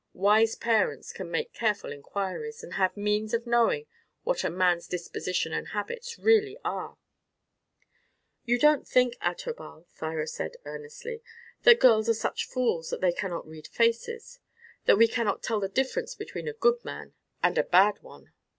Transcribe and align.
Wise 0.13 0.55
parents 0.55 1.13
can 1.13 1.29
make 1.29 1.53
careful 1.53 1.91
inquiries, 1.91 2.63
and 2.63 2.73
have 2.73 2.97
means 2.97 3.35
of 3.35 3.45
knowing 3.45 3.85
what 4.23 4.43
a 4.43 4.49
man's 4.49 4.87
disposition 4.87 5.53
and 5.53 5.67
habits 5.67 6.17
really 6.17 6.57
are." 6.65 6.97
"You 8.43 8.57
don't 8.57 8.87
think, 8.87 9.15
Adherbal," 9.21 9.85
Thyra 9.93 10.25
said 10.25 10.55
earnestly, 10.65 11.21
"that 11.61 11.79
girls 11.79 12.09
are 12.09 12.15
such 12.15 12.47
fools 12.47 12.89
that 12.89 13.01
they 13.01 13.11
cannot 13.13 13.47
read 13.47 13.67
faces; 13.67 14.39
that 14.85 14.97
we 14.97 15.07
cannot 15.07 15.43
tell 15.43 15.59
the 15.59 15.69
difference 15.69 16.15
between 16.15 16.47
a 16.47 16.53
good 16.53 16.83
man 16.83 17.13
and 17.43 17.59
a 17.59 17.63
bad 17.63 17.99
one." 18.01 18.31